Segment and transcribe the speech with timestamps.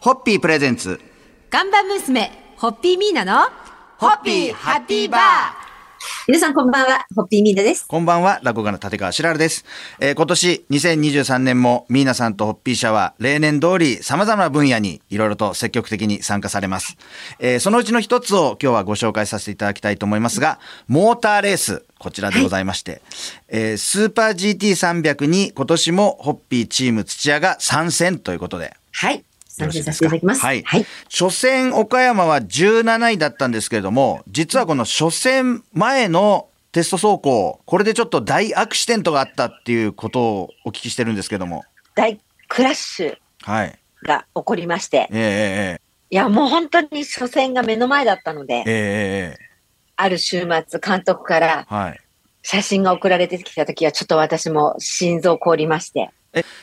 [0.00, 0.98] ホッピープレゼンツ。
[1.50, 3.50] 看板娘、ホッピーミーナの、
[3.98, 5.20] ホッピーハッピーバー
[6.26, 7.86] 皆さんこんばんは、ホッピーミーナです。
[7.86, 9.66] こんばんは、落語家の立川しらるです。
[10.00, 16.96] えー今年2023年もミーナさんとホッピー社は例年通り様々な分野にいろいろと積極的に参加されます。
[17.38, 23.02] えーそのうちの一つを今日はご紹介させていただきたいと思いますが、モーターレース、こちらでございまして、
[23.48, 29.22] えースーパー GT300 に今年もホッピーチーム土屋が参戦ということで、はい。
[29.60, 30.08] よろしいですか？
[30.10, 30.62] はい。
[30.62, 30.86] はい。
[31.10, 41.64] 初戦岡山は17位だったんですけれども、実はこの初戦前のテスト走行、これでちょっと大アクシデントがあったっていうことをお聞きしてるんですけども。
[41.94, 43.78] 大クラッシュはい。
[44.02, 45.80] が起こりまして、ええ
[46.12, 49.36] いや、もう本当に初戦が目の前だったので、え
[49.96, 52.00] ある週末、監督からはい。
[52.42, 56.10] 写真が送られてきた時は、ちょっと私も心臓凍りまして、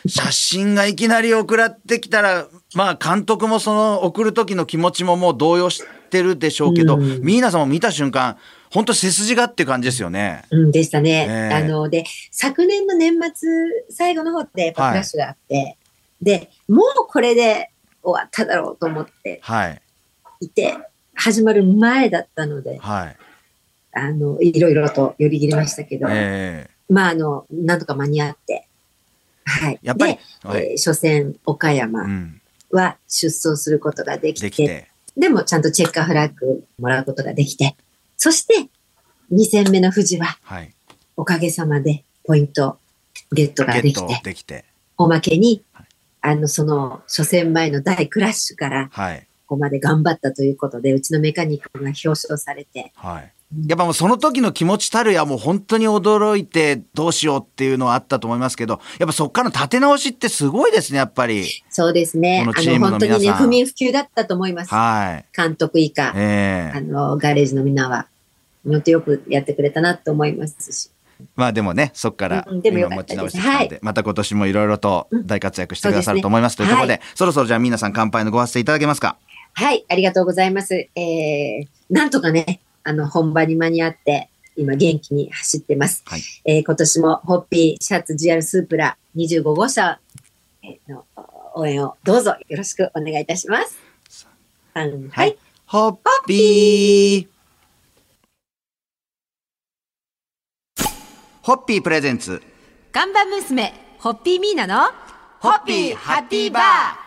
[0.08, 8.38] 写真がいきなり送らってきたら、まあ監督もその送る時の気持ちももう動揺してるでしょうけど、うんミーナさんも見た瞬間、
[8.72, 10.44] 本当背筋がっていう感じですよね。
[10.52, 11.28] うん、でしたね。
[11.30, 13.50] ええあの、で、昨年の年末、
[13.90, 15.78] 最後の方でやっぱクラッシュがあって、
[16.22, 19.82] で、もうこれで終わっただろうと思ってはい。
[20.42, 20.78] いて、
[21.14, 23.18] 始まる前だったので、はい。
[23.94, 28.67] あの、いろいろと寄り切りましたけど、ええまあ、あの、なんとか間に合って、
[29.48, 29.80] はい。
[29.82, 32.42] やっぱりで、はいえー初戦、岡う山ん。
[32.72, 34.90] は出走することができて、できて。
[35.16, 37.76] でもちゃんとチェッカーフラッグもらうことができて、
[38.18, 38.70] そして、
[39.32, 40.74] 2戦目の富士は、はい。
[41.16, 42.78] おかげさまでポイント
[43.32, 44.66] ゲットができて、できて。
[44.98, 45.88] おまけにはい、
[46.22, 49.28] あの、その、初戦前の大クラッシュから、はい。
[49.48, 53.34] ここまで頑張ったということで、うちのメカニックが表彰されて、はい。
[53.66, 61.46] やっぱもうその時の気持ちたるやもう本当に驚いてどうしようっていうのはあったと思いますけど、やっぱそっからの立て直しってすごいですね、やっぱり。
[61.70, 62.42] そうですね。
[62.44, 64.74] あの、このチームの本当にね、不眠不休だったと思います。
[64.74, 65.26] はい。
[65.36, 68.08] 監督以下、ええあの、ガレージのみんなは、
[68.66, 70.90] 本当よくやってくれたなと思いますし。
[71.36, 76.56] まあでもね、そっから今持ち直してきたんで、はまた今年もいろいろと大活躍してくださると思います。
[76.56, 79.18] うですねいうところで、そろそろじゃあ皆さん乾杯のご発声いただけますか？
[79.54, 80.76] はい、ありがとうございます。
[80.76, 86.04] えー、なんとかね、あの、本番に間に合って、今元気に走ってます。
[86.06, 90.00] はいえー今年もホッピーシャツ GR スープラ25号車
[90.64, 91.06] えーの
[91.54, 93.78] 応援をどうぞよろしくお願いいたします。
[94.74, 95.38] 3はい。
[95.66, 97.38] ホッピー
[101.42, 102.42] ホッピープレゼンツ
[102.94, 104.92] 看板娘、ホッピーミーナの、
[105.40, 107.07] ホッピーハッピーバー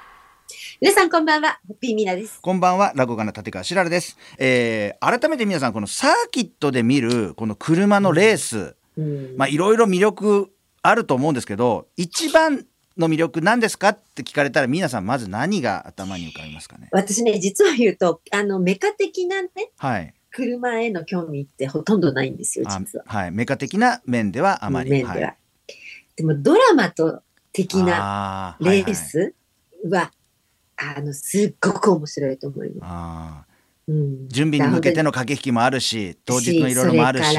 [0.83, 2.41] 皆さんこんばんは、ホッピーミーナです。
[2.41, 4.17] こんばんは、落語家の立川しらるです。
[4.39, 12.65] えー、改めて皆さん、このサーキットで見る、この車のレース、うんまあ、いろいろ魅力あると思うんですけど、一番
[12.97, 16.89] の魅力何ですかって聞かれたら、皆さん、まず何が頭に浮かびますかね？
[16.93, 20.15] 私ね、実は言うと、あの、メカ的なね、はい。
[20.31, 23.05] 車への興味ってほとんどないんですよ、あ実は。
[23.07, 23.31] はい。
[23.33, 24.91] メカ的な面ではあまり。
[24.91, 25.15] 面では。
[25.15, 25.37] はい、
[26.17, 27.21] でも、ドラマと
[27.53, 29.35] 的なレース
[29.85, 30.11] は、
[30.81, 32.79] あの、すっごく面白いと思います。
[32.91, 33.45] あ
[33.89, 33.97] うん。
[33.97, 37.37] ー準備に向けての駆け引きもあるし、当日のいろいろもあるし。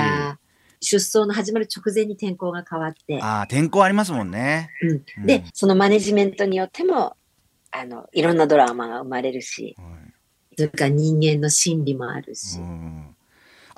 [0.83, 4.71] 出走の始まる直前に天候が変わって、ああ、天候ありますもんね。
[4.81, 4.89] うん。
[5.17, 5.25] うん。
[5.27, 7.15] で、そのマネジメントによっても、
[7.71, 9.75] あの、いろんなドラマが生まれるし、
[10.57, 13.10] それから人間の心理もあるし、うん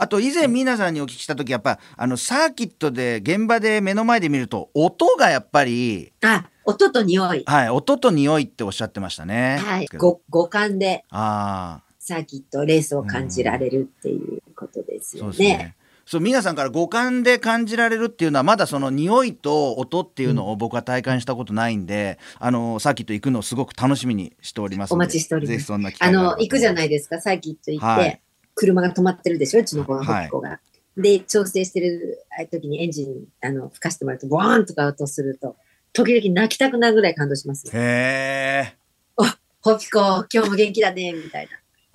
[0.03, 9.61] あと以前皆さんにお聞きした時やっぱあのサーキットで現場で目の前で見ると音がやっぱりあ、音と匂い、はい音と匂いっておっしゃってましたね。
[9.63, 15.29] はい、五五感であサーキット、レースを感じられるっていうことですよね。
[15.29, 15.75] うですね。
[16.05, 25.51] そう皆さんから五感で感じられるっていうのはまだその匂いと音っていうのを僕は体感したことないんで、あのサーキット行くのをすごく楽しみにしておりますお待ちしております。
[25.53, 28.21] ぜひそんな機あの、行くじゃないいですか、サーキット行って、はい
[28.55, 30.59] 車が止まってるでしょ、うちの子が、はいが。
[30.97, 32.19] で、調整してる
[32.51, 35.55] 時にエンジン、あの、吹かしてもらうと、ボーンとか音すると、
[35.91, 37.67] 時々泣きたくなるぐらい感動します。
[37.73, 38.83] へえ
[39.63, 41.51] ホピコ、今日も元気だね、みたいな。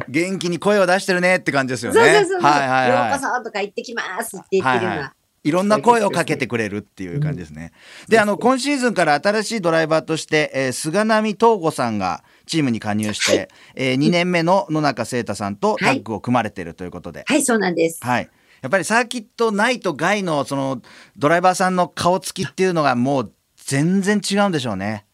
[0.08, 2.00] 元気に声を出してるねって感じですよね。
[2.00, 3.10] そうそうそうそう、はいはいはい。
[3.10, 4.90] ようこそとか行ってきますって言ってるような。
[4.90, 5.14] はいは
[5.44, 7.72] いろんな声をかけてくれるっていう感じですね。
[8.08, 17.24] で、あの、今シーズンから新しいドライバーとして、えー菅波東吾さんがチームに加入して、え2年目の野中聖太さんとタッグを組まれてるということで。
[17.26, 18.00] はい、そうなんです。
[18.02, 18.30] はい。
[18.62, 20.82] やっぱりサーキット内と外のその
[21.16, 25.06] ドライバーさんの顔つきっていうのがもう全然違うんでしょうね。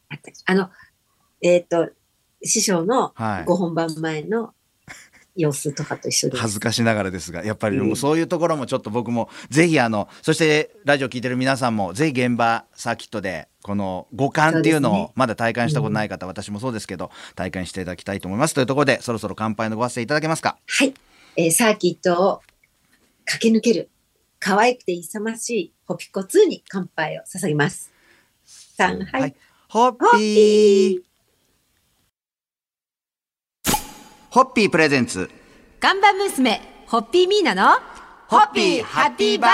[0.47, 0.71] あの、
[1.43, 1.91] えっ、と、
[2.43, 4.55] 師匠のはいご本番前の
[5.37, 6.41] 様子とかと一緒です。
[6.43, 18.55] 恥ずかしながらですが、やっぱりうんもうそういうところもちょっと僕も、ぜひあの、そしてラジオ聞いてる皆さんも、ぜひ現場サーキットで、この五感っていうのをまだ体感したことない方、私もそうですけど、体感していただきたいと思います。
[18.55, 20.59] というところで、そろそろ乾杯のご発声いただけますか？
[20.67, 20.95] はい。
[21.37, 22.43] えーサーキットを
[23.25, 23.89] 駆け抜ける、
[24.39, 27.91] 可愛くて勇ましいホピコ2に乾杯を捧げます。
[28.45, 29.35] さん、はい。
[29.69, 31.14] ホッピー。
[34.35, 35.31] ホッピープレゼンツ。
[35.79, 37.79] 看板娘、ホッピーミーナの、
[38.27, 39.51] ホッピーハッピーバー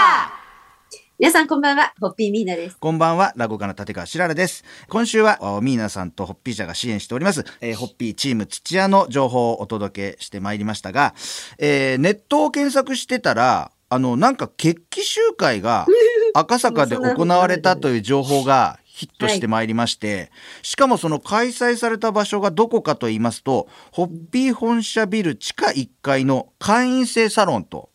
[1.18, 2.78] 皆さんこんばんは、ホッピーミーナです。
[2.78, 4.64] こんばんは、落語家の立川しららです。
[4.88, 11.14] 今週は、おミーナさんとホッピー社が支援しております、えーホッピーチーム土屋の情報をお届けしてまいりましたが、
[11.58, 15.86] えーネットを検索してたら、あの、なんか決起集会が
[16.32, 20.30] 赤坂で行われたという情報がヒットしてまいりまして、
[20.60, 27.88] しかもその開催された場所がどこかと言いますと、ホッピー本社ビル地下1階の会員制サロンと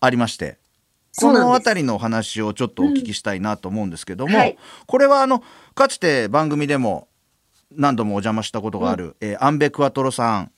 [0.00, 0.58] ありまして、
[1.20, 4.58] この辺りのお話をちょっとお聞きしたいなと思うんですけども、うんはい。
[4.86, 5.44] これはあの
[5.76, 7.06] かつて番組でも
[7.70, 10.50] 何度もお邪魔したことがある、えーアンベクアトロさん。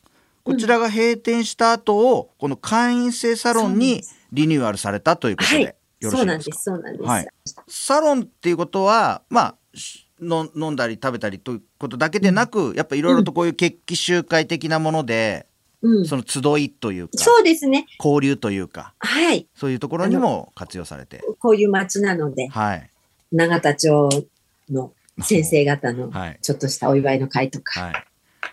[0.43, 4.03] こちらが閉店した後をこの会員制サロンに
[4.33, 5.65] リニューアルされたということで、はい。
[5.65, 7.05] よろしそうなんです、いですかそうなんです。
[7.05, 7.29] はい
[7.71, 15.47] サロンっていうことはまあしの飲んだり食べたりということだけでなく、やっぱいろいろとこういう決起集会的なもので、
[15.83, 16.05] うん。
[16.05, 17.87] その集いというかそうですね。
[17.99, 19.49] 交流というかはい。
[19.55, 21.23] そういうところにも活用されて。
[21.39, 22.91] こういう街なので、はい。
[23.33, 24.27] 永田町
[24.69, 26.39] の先生方のはい。
[26.43, 28.05] ちょっとしたお祝いの会とか、はい。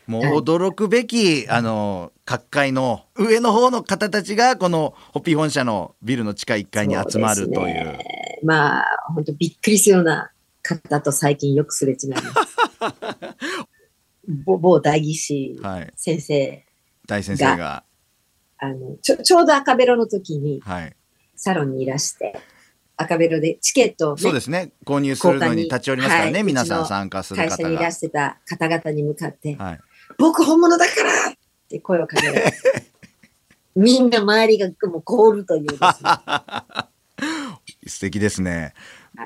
[0.10, 7.84] もう驚くべき、あの各界の上の方の方たちがこのホッピー本社のビルの地下1階に集まるという。
[7.84, 8.18] そうね。
[8.44, 10.32] まあ、本当びっくりするような
[10.62, 12.26] 方と最近よくすれ違います。
[14.46, 16.66] 某某代議士はい、先生、
[17.08, 17.84] 大先生が。
[18.60, 20.96] あの、ちょ、ちょうど赤ベロの時にはい、
[21.36, 22.38] サロンにいらして、
[22.98, 24.72] 赤ベロでチケットを、ね、そうですね。
[24.84, 29.80] 購入するのに立ち寄りますからね、はい皆さうん参加する会社にいらしてた方々に向かって、はい、
[30.18, 31.34] 僕本物だからっ
[31.70, 32.58] て声をかけられて、
[33.76, 36.90] みんな周りがもう凍るというですね、は
[37.86, 38.74] 素敵ですね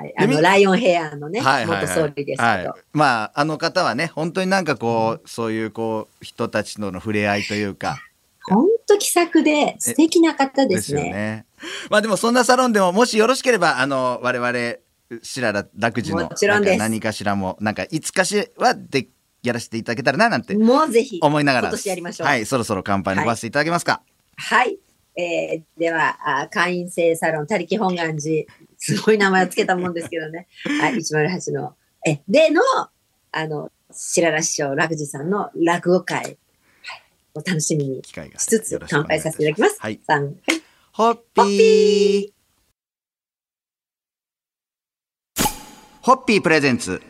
[0.05, 7.97] い、あの、ライオンヘアのね、はいはいはい元総理ですけど、はい、まああの方はね本当になんかこうそういうこう人たちとの触れ合いというか
[8.47, 11.07] 本当気さくで素敵な方ですね。
[11.07, 11.45] よね。
[11.89, 16.29] まあでもそんなサロンでももしよろしければあの我々しらら楽寺の
[16.77, 19.07] 何かしらもなんかいつかしはで
[19.43, 22.27] やらせていただけたらななんてもうぜひ、思いながら今年やりましょう。
[22.27, 24.01] はいそろそろ乾杯のごわせていただけますか。
[24.37, 24.77] はい。
[25.15, 28.45] えーでは、あ会員制サロン、他力本願寺、
[28.77, 30.47] すごい名前をつけたもんですけどね。
[30.79, 31.75] はい、108の、
[32.05, 32.61] え、での、
[33.31, 36.37] あの、白良師匠、楽寺さんの落語会、はい、
[37.33, 39.81] お楽しみに機会がしつつ乾杯させていただきます。
[39.81, 39.99] はい。
[40.05, 40.35] さんはい。
[40.93, 42.41] ホッピー。
[46.01, 47.01] ホッピープレゼンツ。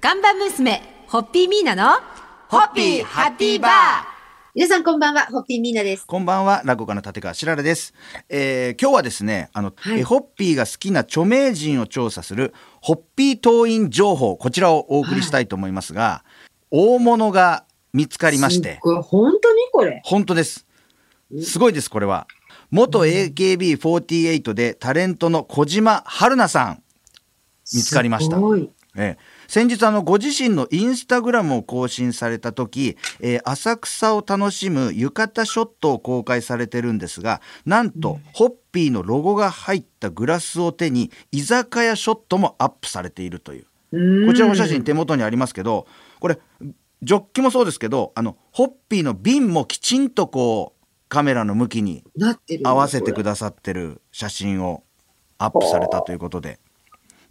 [0.00, 2.00] 看板娘、ホッピーミーナの、
[2.48, 4.09] ホッピーハッピーバー。
[4.52, 6.04] 皆さんこんばんは、ホッピーミーナです。
[6.04, 7.94] こんばんは、落語家の立川しららです。
[8.28, 16.24] えー今日はですね、あの、はいえホッピーが好きな著名人を調査する、ホッピー党員情報、こちらをお送りしたいと思いますが、
[16.72, 20.02] 大物が見つかりましてすっ、ごい本当にこれ。
[20.04, 20.66] 本当です。
[21.44, 22.26] すごいです、これは。
[22.72, 26.82] 元 AKB48 でタレントの小島春菜さん、
[27.72, 28.68] 見つかりましたすごい。
[28.96, 29.18] ええ
[29.50, 45.88] 先日あのご自身のインスタグラムを更新された時、えー浅草を楽しむ浴衣ショットを公開されてるんですがなんと、ホッピーのロゴが入ったグラスを手に居酒屋ショットもアップされているといううんこちらお写真手元にありますけど
[46.20, 46.38] これ
[47.02, 52.04] ジョッキもそうですけどあのホッピーの瓶もきちんとこうカメラの向きに。
[52.62, 54.84] 合わせてくだださってる写真を
[55.38, 56.60] アップされたということで。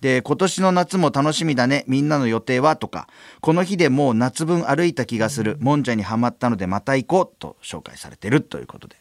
[0.01, 3.07] で今年の夏も楽しみだねみんなの予定はとか
[3.41, 8.95] この日でもう夏分歩いた気がするもんじゃにはまったのでまた行こうと紹介されてるということで、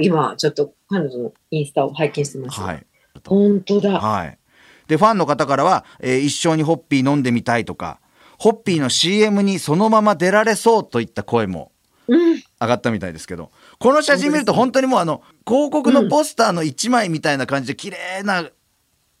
[0.00, 2.60] 今、ちょっと彼女のインスタを拝見してます。
[2.60, 2.86] はい
[3.26, 4.00] 本当だ。
[4.00, 4.38] はい、
[4.86, 8.00] でファンの方からは、えー一生にホッピー飲んでみたいとか
[8.38, 11.72] ホッピーの CM にそのまま出られそうといった声も
[12.08, 12.36] うん。
[12.36, 18.48] 上がったみたいですけどこの写真見ると本当にもうあの広告のポスターの一枚みたいな感じで綺麗な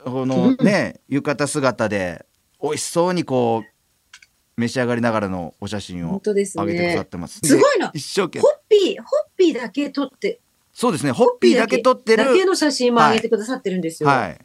[0.04, 2.26] このね浴衣姿で
[2.62, 7.04] 美味しそうにこう召し上がりながらのお写真本を上げてくださっね。
[7.06, 7.40] てます。
[7.42, 9.04] すごいなで一生懸ホ命ッピー、ホッ
[9.36, 10.40] ピーだけ撮って、
[10.72, 14.08] そうですねホッピーだけ撮ってるだけの写真も上げてくださってるんですよ。
[14.08, 14.38] はい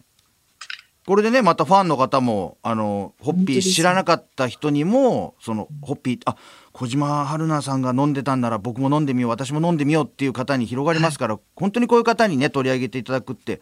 [1.08, 6.36] これでねまたファンの方もあのホッピー知らなかった人にもそのホッピーあ
[6.72, 13.62] 小島春菜さんが飲んでたんなら僕も飲んでみよう私も飲んでみようっていう方に広がりますから、本当にこういう方にね取り上げていただくって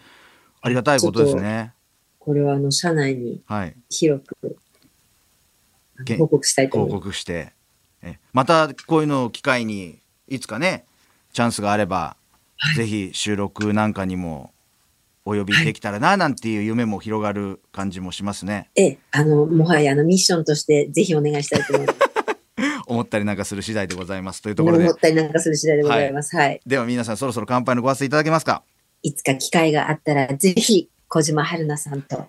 [0.61, 1.73] ありがたいことですね。
[2.25, 4.55] これはあの、社内にはい、広く
[6.05, 7.03] け報告したいと報思います。
[7.03, 7.51] 告して
[8.01, 9.99] えまたこういうのを機会に
[10.29, 10.85] いつかね
[11.33, 12.15] チャンスがあれば、
[12.77, 14.53] ぜひ収録なんかにも
[15.25, 18.69] お呼びできたらななんていう夢も広がる感じもしますね。
[18.75, 21.99] ええ、あの、もはやあの、ミッションとしてぜひお願いしたいと思います。
[22.87, 26.35] 思ったりなんかする次第でございますというところで思ったりなんかする次第でございます。
[26.35, 26.61] はい。
[26.65, 28.63] では皆さんそろそろ乾杯のご発声いただけますか？
[29.01, 32.27] い、つか機会があったら、ぜひ、小島春菜さんと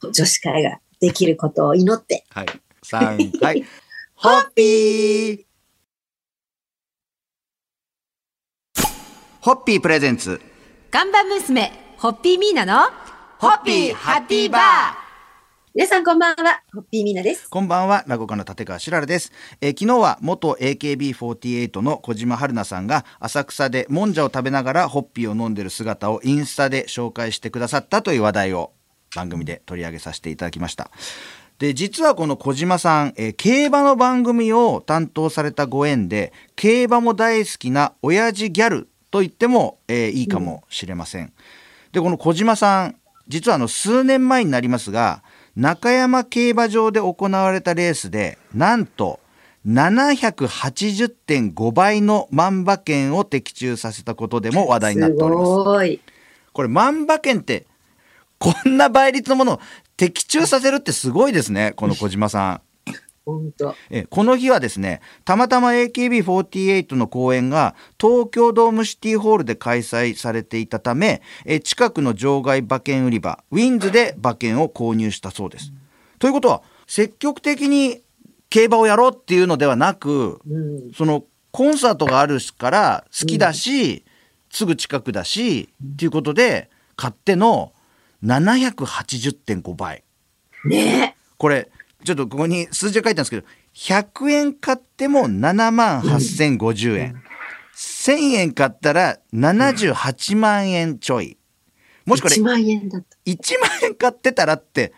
[0.00, 2.46] 女子会ができることを祈って、はい。
[2.82, 3.62] 3はい
[4.14, 5.44] ホッピー。
[9.42, 10.40] ホッピープレゼンツ。
[10.90, 12.90] 看板娘、ホッピーミーナの、
[13.36, 15.07] ホッピーハッピーバー
[15.78, 17.48] 皆さんこんばんは、ホッピーミーナです。
[17.48, 19.30] こんばんは、落語家の立川しららです。
[19.60, 28.72] えー昨日は元 AKB48 の小島春菜さんが浅草でもんじゃを食べながらホッピーを飲んでる姿をインスタで紹介してくださったという話題を
[29.14, 30.90] 番組で取り上げさせていただきました。
[31.60, 41.32] で、実はこの小島さん、えー競馬の番組を担当されたご縁で、競馬も大好きな親父ギャルと言っても、えーいいかもしれません。
[41.92, 42.96] でこの小島さん
[43.28, 45.22] 実はあの数年前になりますが
[45.58, 49.18] 中山競馬場で行われたレースでなんと
[49.66, 55.50] 780.5倍の万馬券を的中させたことでも話題になっております。
[55.50, 56.00] すごい。
[56.52, 57.66] これ万馬券って
[58.38, 59.60] こんな倍率のものを
[59.96, 62.60] 的中させるってすごいですねこの小島さん。
[63.28, 63.74] 本当。
[63.90, 75.72] えこの日はですねたまたま AKB48 の公演が東京ドームシティホールで開催されていたためえ近くの場外馬券売り場ウィンズで馬券を購入したそうです。
[76.18, 78.02] ということは積極的に
[78.50, 80.92] 競馬をやろうっていうのではなくうん。
[80.94, 84.04] そのコンサートがあるから好きだし、
[84.50, 87.72] すぐ近くだしっていうことで買っての
[88.24, 90.02] 780.5倍。
[90.64, 91.70] ねこれ
[92.04, 97.22] ちょっとここに数字が書いてあるんですけど100円買っても7万8050円、
[97.76, 101.36] 1000円買ったら78万円ちょい。
[102.06, 103.16] もしこれ1万円だった。
[103.26, 104.92] 1万円買ってたらって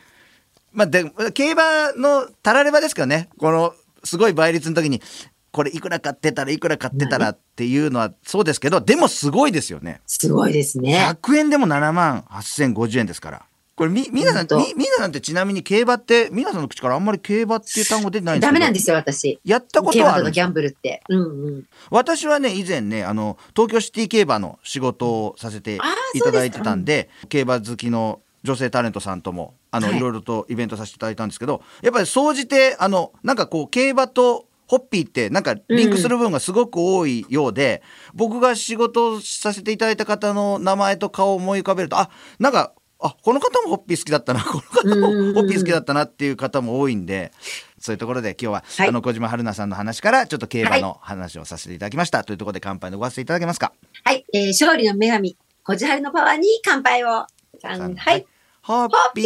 [0.73, 3.28] まあで競馬のたらればですからね。
[3.38, 5.02] このすごい倍率の時に
[5.50, 10.00] これいくら買ってたらいくら買ってたらっていうのはそうですけどでもすごいですよね。
[10.07, 10.97] すごいですね。
[11.21, 13.42] 100円でも7万8050円ですから
[13.80, 19.40] これみ皆さん本当み皆さんってちなみに競馬って皆さんの口からあんまり競馬っていう単語出てないんですダメなんですよ、私。
[19.42, 21.02] やったこと競はあるんです馬とかギャンブルって。
[21.08, 21.64] うんうん。
[21.88, 25.78] 私はね以前ねあの東京シティ競馬の仕事をさせて
[26.12, 37.82] いただいてたんで競馬好きの女性タレントさんともあの、はいい、ろいろとイベントさせていただいたんですけどやっぱり総じてあのなんかこう競馬とホッピーってなんかリンクする部分がすごく多いようで、
[38.14, 42.08] 僕が仕事をさせていただいた方の名前と顔を思い浮かべるとあ
[42.38, 42.72] なんか
[43.02, 44.42] あこの方もホッピー好きだったな。
[44.42, 47.33] この方もホッピー好きだったなっていう方も多いんで
[47.78, 48.88] そういうところで今日は、はい。
[48.88, 53.73] あの小島春菜さんの話からちょっと競馬の話をさせていただきました、というところで乾杯のご発声いただけますか？
[54.04, 54.25] はい。
[54.35, 57.26] えー勝利の女神、小千春のパワーに乾杯を。
[57.62, 58.26] 乾杯。
[58.62, 59.23] ホッピ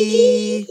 [0.61, 0.67] ー